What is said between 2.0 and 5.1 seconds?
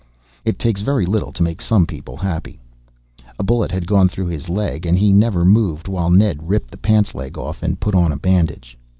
happy. A bullet had gone through his leg and